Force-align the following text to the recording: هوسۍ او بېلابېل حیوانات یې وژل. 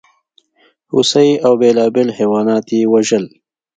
هوسۍ 0.91 1.29
او 1.45 1.53
بېلابېل 1.61 2.09
حیوانات 2.17 2.65
یې 2.75 2.81
وژل. 2.93 3.25